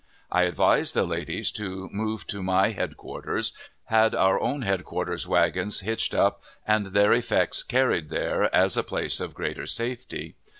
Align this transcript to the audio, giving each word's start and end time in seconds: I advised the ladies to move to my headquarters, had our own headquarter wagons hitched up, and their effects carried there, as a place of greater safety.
I 0.31 0.45
advised 0.45 0.95
the 0.95 1.03
ladies 1.03 1.51
to 1.51 1.87
move 1.93 2.25
to 2.25 2.41
my 2.41 2.69
headquarters, 2.69 3.53
had 3.83 4.15
our 4.15 4.39
own 4.39 4.63
headquarter 4.63 5.15
wagons 5.29 5.81
hitched 5.81 6.15
up, 6.15 6.41
and 6.65 6.87
their 6.87 7.13
effects 7.13 7.61
carried 7.61 8.09
there, 8.09 8.45
as 8.51 8.75
a 8.75 8.81
place 8.83 9.19
of 9.19 9.35
greater 9.35 9.67
safety. 9.67 10.33